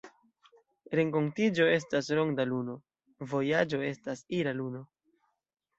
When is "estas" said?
1.75-2.09, 3.93-4.29